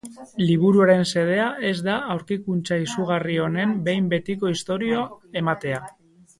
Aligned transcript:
Liburuaren 0.43 1.03
xedea 1.09 1.49
ez 1.73 1.75
da 1.89 1.97
aurkikuntza 2.15 2.79
izugarri 2.87 3.37
honen 3.45 3.77
behin 3.91 4.11
betiko 4.17 4.53
historia 4.57 5.07
ematea. 5.47 5.87